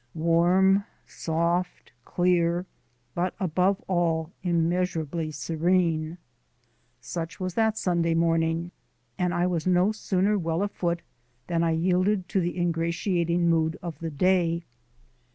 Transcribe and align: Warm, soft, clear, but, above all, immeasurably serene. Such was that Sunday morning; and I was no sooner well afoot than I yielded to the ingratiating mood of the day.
Warm, 0.15 0.85
soft, 1.05 1.91
clear, 2.05 2.65
but, 3.13 3.35
above 3.39 3.83
all, 3.87 4.31
immeasurably 4.41 5.29
serene. 5.29 6.17
Such 6.99 7.39
was 7.39 7.53
that 7.53 7.77
Sunday 7.77 8.15
morning; 8.15 8.71
and 9.19 9.31
I 9.31 9.45
was 9.45 9.67
no 9.67 9.91
sooner 9.91 10.39
well 10.39 10.63
afoot 10.63 11.03
than 11.45 11.61
I 11.61 11.73
yielded 11.73 12.27
to 12.29 12.39
the 12.39 12.57
ingratiating 12.57 13.47
mood 13.47 13.77
of 13.83 13.99
the 13.99 14.09
day. 14.09 14.63